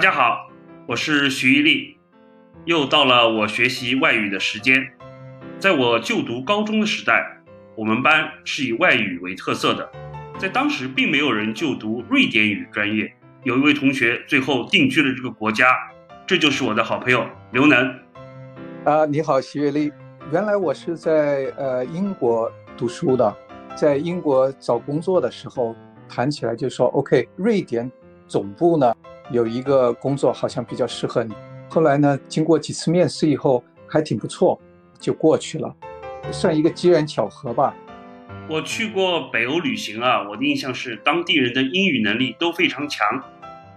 [0.00, 0.48] 大家好，
[0.86, 1.98] 我是徐一力，
[2.64, 4.90] 又到了我学习外语的时间。
[5.58, 7.22] 在我就读高中的时代，
[7.76, 9.86] 我们班是以外语为特色的，
[10.38, 13.12] 在当时并没有人就读瑞典语专业。
[13.42, 15.66] 有一位同学最后定居了这个国家，
[16.26, 17.86] 这就是我的好朋友刘能。
[18.86, 19.92] 啊，你好，徐月丽。
[20.32, 23.36] 原来我是在呃英国读书的，
[23.76, 25.76] 在英国找工作的时候
[26.08, 27.92] 谈起来就说，OK，瑞典
[28.30, 28.94] 总部呢。
[29.32, 31.32] 有一个工作好像比较适合你，
[31.68, 34.60] 后来呢，经过几次面试以后还挺不错，
[34.98, 35.72] 就过去了，
[36.32, 37.72] 算一个机缘巧合吧。
[38.48, 43.06] 我去过北欧旅行啊，我的印象是当地人的英语能力都非常强。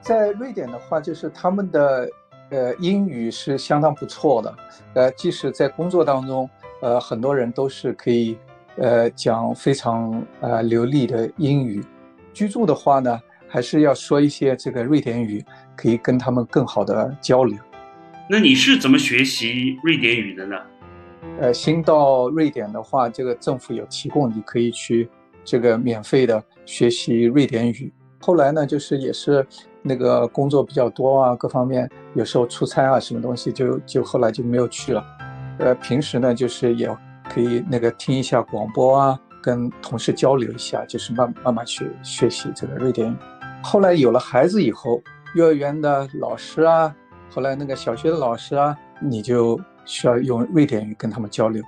[0.00, 2.08] 在瑞典的话，就是他们的
[2.48, 4.56] 呃英语是相当不错的，
[4.94, 6.48] 呃，即使在工作当中，
[6.80, 8.38] 呃，很多人都是可以
[8.78, 11.84] 呃讲非常呃流利的英语。
[12.32, 13.20] 居住的话呢？
[13.52, 15.44] 还是要说一些这个瑞典语，
[15.76, 17.58] 可以跟他们更好的交流。
[18.26, 20.56] 那你是怎么学习瑞典语的呢？
[21.38, 25.06] 呃，新到瑞典的话，这个政府有提供，你可以去
[25.44, 27.92] 这个免费的学习瑞典语。
[28.20, 29.46] 后来呢，就是也是
[29.82, 35.04] 那个工作比较多啊，各方面有时候出差啊，什么东西就就后来就没有去了。
[35.58, 36.88] 呃，平时呢，就是也
[37.28, 43.14] 可以那个听一下广播啊，跟同事交流一下，就是慢慢慢去学习这个瑞典语。
[43.62, 45.02] 后来有了孩子以后，
[45.34, 46.94] 幼儿园的老师啊，
[47.30, 51.62] 后来那个小学的老师啊，你就需要用瑞典语跟他们交流。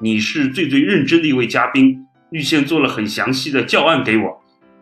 [0.00, 4.40] 你是最最认真的一位嘉宾，预先做了很详细的教案给我，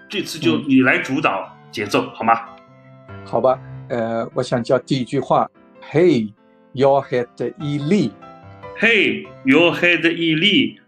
[0.09, 2.41] 这次就你来主导节奏好吗？
[3.25, 5.49] 好吧，呃，我想叫第一句话
[5.91, 8.13] ，Hey，your head 一粒。
[8.79, 10.79] Hey，your head 一粒。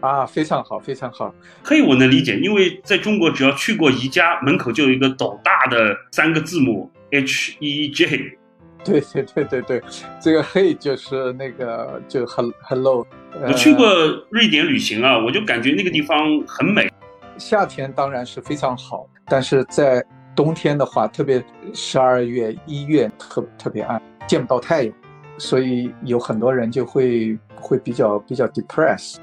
[0.00, 1.34] 啊，非常好，非常好。
[1.62, 8.38] 嘿，我能理解，因为在中国，只要去过宜家，门口就有一个斗大的三个字母 H E J。
[8.82, 9.82] 对对对对对，
[10.18, 13.06] 这个嘿就是那个就很 Hello。
[13.46, 13.86] 我去过
[14.30, 16.90] 瑞典旅行啊，我就感觉那个地方很美。
[17.36, 20.02] 夏天当然是非常好，但是在
[20.34, 21.44] 冬天的话，特别
[21.74, 24.94] 十二月、一月特特别暗，见不到太阳，
[25.36, 29.16] 所以有很多人就会会比较比较 depressed。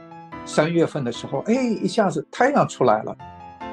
[0.48, 3.16] 三月份的时候，哎，一下子太阳出来了。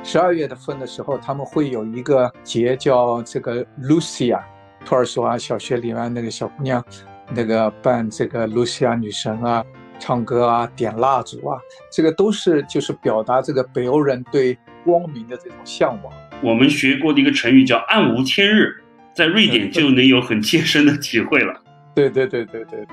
[0.03, 4.43] 十二月的份的时候，他们会有一个节叫这个 Lucia，
[4.85, 6.85] 托儿所啊、小学里面那个小姑娘，
[7.33, 9.65] 那个扮这个 Lucia 女神啊，
[10.01, 11.57] 唱歌啊、点蜡烛啊，
[11.93, 16.13] 这个都是就是表达这个北欧人对光明的这种向往。
[16.43, 18.83] 我们学过的一个成语叫“暗无天日”，
[19.15, 21.55] 在瑞典就能有很切身的体会了。
[21.95, 22.85] 对对对对对，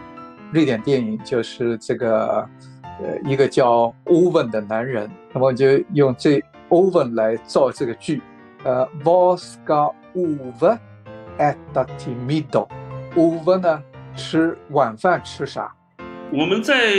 [0.53, 2.47] 瑞典电影就是这个。
[3.01, 8.21] 呃，一个叫 Owen 的男人，那么就用这 Owen 来造这个句。
[8.63, 10.77] 呃，Voska Ove
[11.39, 11.85] at the
[12.27, 12.67] middle。
[13.15, 13.81] Ove 呢，
[14.15, 15.73] 吃晚饭吃啥？
[16.31, 16.93] 我们在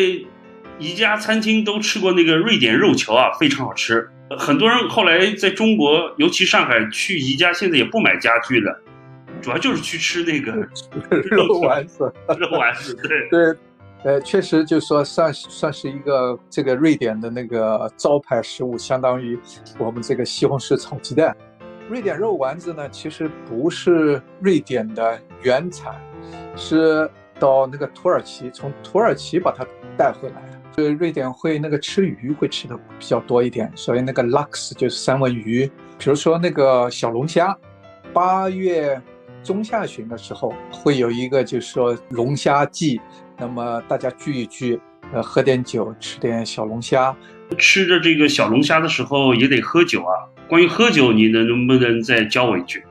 [0.79, 4.09] 宜家餐厅都吃过那个瑞典肉球啊，非常好吃。
[4.37, 8.77] 很多人后来在中国，尤其上海去宜家，现在也不买家具了，
[9.41, 10.53] 主要就是去吃那个
[11.31, 12.13] 肉丸子。
[12.39, 13.57] 肉丸子，对对。
[14.05, 19.39] 呃，确实，就说算算是一个这个瑞典的那个招牌食物，相当于
[19.79, 21.37] 我们这个西红柿炒鸡蛋。
[21.89, 25.95] 瑞典肉丸子呢，其实不是瑞典的原产，
[26.57, 27.09] 是
[27.39, 29.65] 到那个土耳其，从土耳其把它
[29.97, 30.61] 带回来的。
[30.75, 37.57] 所以瑞典会那个吃鱼会吃的比较多一点，所以那个 lux 就是三文鱼，比如说那个小龙虾，
[38.13, 39.01] 八月
[39.43, 43.01] 中下旬的时候会有一个就是说龙虾季。
[43.39, 44.81] 那么大家聚一聚，
[45.13, 47.17] 呃，喝点酒，吃点小龙虾。
[47.59, 50.13] 吃着这个小龙虾的时候也得喝酒啊。
[50.49, 52.85] 关于喝酒，你能能不能再教我一句？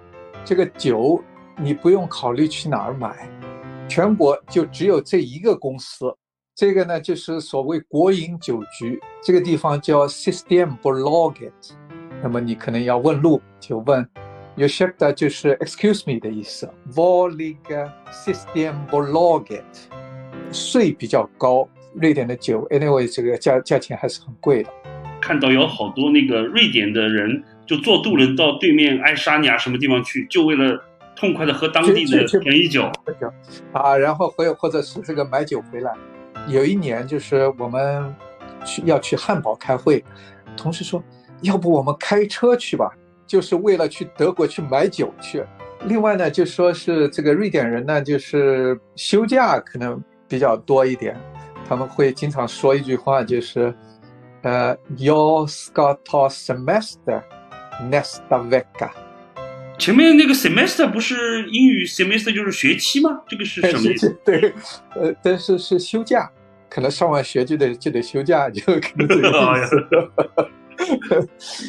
[0.44, 1.23] 这个酒
[1.57, 3.29] 你不用考虑去哪儿买，
[3.88, 6.13] 全国就只有这一个公司。
[6.53, 11.76] 这个呢就是所谓国营酒局，这个地方叫 System b o l o g e t。
[12.22, 14.08] 那么你可能要问路，就问
[14.56, 16.70] y o s h i p t 就是 Excuse me 的意思。
[16.94, 19.64] Voliga Systembolaget。
[20.52, 24.70] 税比较高，瑞典的酒，anyway，这个价价钱还是很贵的。
[25.22, 30.84] 看到有好多那个瑞典的人就坐渡轮到对面爱沙尼亚什么地方去，就为了
[31.16, 32.92] 痛快的喝当地的便宜酒
[33.72, 35.94] 啊，然后或或者是这个买酒回来。
[36.48, 38.14] 有一年就是我们
[38.66, 40.03] 去要去汉堡开会，
[40.58, 41.02] 同事说，
[41.42, 42.92] 要不我们开车去吧，
[43.31, 45.43] 就是为了去德国去买酒去。
[45.85, 50.03] 另外呢，就说是这个瑞典人呢，就是休假可能。
[50.31, 51.13] 比较多一点，
[51.67, 53.75] 他们会经常说一句话，就是
[54.43, 55.99] 呃，Your Scott
[56.29, 57.22] semester
[57.91, 58.89] next week。
[59.78, 63.09] 前面那个 semester 不是英语 semester 就是学期吗？
[63.28, 64.17] 这个是什么意思？
[64.23, 64.53] 对，
[64.95, 66.31] 呃，但是是休假，
[66.69, 69.75] 可能上完学就得就得休假，就可能这个意思。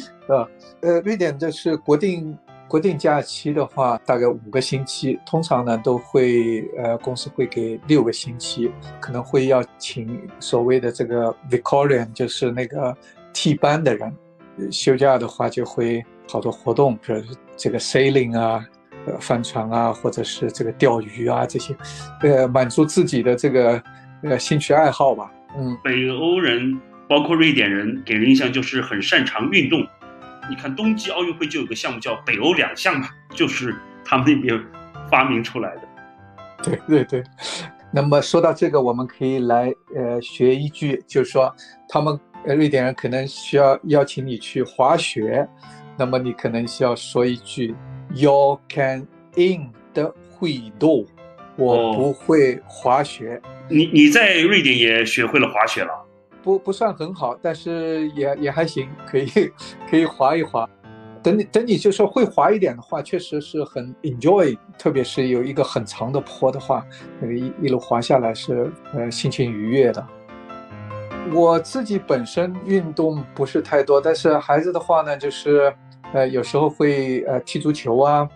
[0.27, 0.47] 啊，
[0.81, 2.37] 呃，瑞典这是国定
[2.67, 12.95] 国定假期的话，大概五个星期，通常呢都会呃公司会给六个星期，可能会要请所谓的这个 vicarian，就是那个
[13.33, 14.11] 替班的人。
[14.71, 17.21] 休假的话就会好多活动，比如
[17.57, 18.63] 这个 sailing 啊，
[19.07, 21.75] 呃，帆船啊，或者是这个钓鱼啊这些，
[22.21, 23.81] 呃，满足自己的这个
[24.21, 25.31] 呃兴趣爱好吧。
[25.57, 26.79] 嗯，北欧人
[27.09, 29.83] 包括瑞典人给人印象就是很擅长运动。
[30.49, 34.59] 你看冬季奥运会就有个项目叫北欧两项嘛， 就是他们那边
[35.09, 35.81] 发明出来的。
[36.63, 37.23] 对对对。
[37.91, 41.53] 那么说到这个，我们可以来呃学一句，就是说
[41.87, 42.19] 他们。
[42.45, 45.47] 呃，瑞典人可能需要邀请你去滑雪，
[45.97, 47.73] 那么你可能需要说一句
[48.13, 49.07] “You can
[49.37, 51.07] in the window”，
[51.55, 53.41] 我不会滑雪。
[53.69, 56.02] 你你在瑞典也学会了滑雪了？
[56.43, 59.27] 不不算很好，但是也也还行，可以
[59.89, 60.69] 可以滑一滑。
[61.23, 66.85] 等你等你就说会滑一点的话，确实是很 enjoy，特别是有一个很长的坡的话，
[67.21, 70.05] 那个一一路滑下来是呃心情愉悦的。
[71.31, 75.73] 我自己本身运动不是太多，但是孩子的话呢，就是，
[76.13, 78.27] 呃，有时候会呃踢足球啊。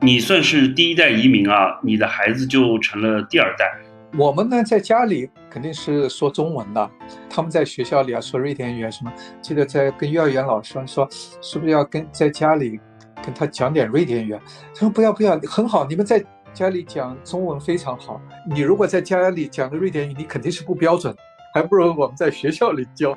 [0.00, 3.70] 你算是第一代移民啊，你的孩子就成了第二代。
[4.18, 6.90] 我们呢，在家里肯定是说中文的，
[7.30, 9.10] 他们在学校里啊说瑞典语啊什么。
[9.40, 11.08] 记得在跟幼儿园老师说，
[11.40, 12.78] 是不是要跟在家里
[13.24, 14.38] 跟他讲点瑞典语？
[14.74, 16.22] 他说不要不要，很好，你们在
[16.52, 18.20] 家里讲中文非常好。
[18.46, 21.14] 你如果在家里讲的瑞典语，你肯定是不标准。
[21.54, 23.16] 还不如我们在学校里教。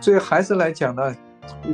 [0.00, 1.14] 对孩子来讲呢，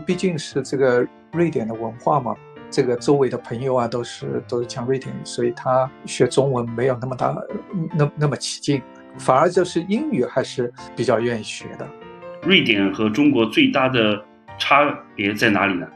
[0.07, 2.35] 毕竟是这个瑞典的文化嘛，
[2.73, 7.37] 这个周围的朋友啊都是都是讲瑞典语，所以他学中文没有那么大
[7.95, 8.83] 那那么起劲，
[9.19, 11.87] 反而就是英语还是比较愿意学的。
[12.43, 14.21] 瑞典和中国最大的
[14.59, 15.87] 差别在哪里呢？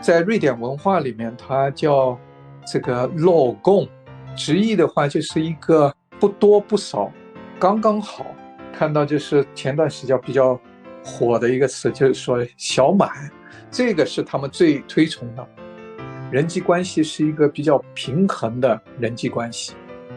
[0.00, 2.18] 在瑞典文化里面，它叫
[2.64, 3.88] 这个“老公”，
[4.36, 7.10] 直译的话就是一个不多不少，
[7.58, 8.24] 刚刚好。
[8.72, 10.60] 看到就是前段时间比较
[11.04, 13.08] 火的一个词，就是说“小满”，
[13.70, 15.46] 这个是他们最推崇的。
[16.34, 19.72] 人际关系是一个比较平衡的人际关系，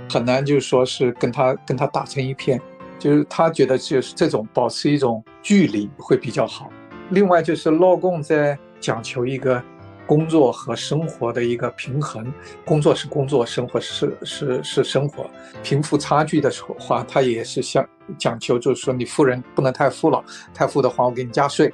[0.10, 2.60] 很难就是说是跟他跟他打成一片，
[2.98, 6.72] 就是他觉得就是这种保持一种距离会比较好。
[7.12, 9.64] 另外就是老公在讲求一个。
[10.08, 12.26] 工作和生活的一个平衡，
[12.64, 15.30] 工作是工作，生活是是是生活。
[15.62, 17.86] 贫富差距的时候话，他也是想
[18.18, 20.24] 讲求，就是说你富人不能太富了，
[20.54, 21.70] 太富的话我给你加税；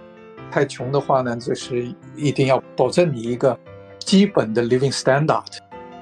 [0.49, 3.55] 太穷的话呢，就是一定要保证你一个
[4.03, 5.45] 基本的 living standard。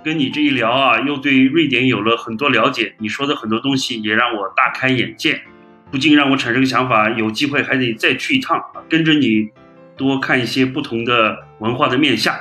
[0.03, 2.93] 跟你这一聊啊，又对瑞典有了很多了解。
[2.97, 5.41] 你说的很多东西也让我大开眼界，
[5.89, 9.49] 不禁让我产生想法，有机会还得再去一趟啊，跟着你。
[9.97, 12.33] 多看一些不同的文化的面相。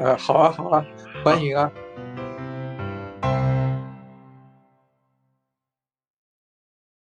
[0.00, 0.84] 呃，好啊，好啊，
[1.22, 1.70] 欢迎啊。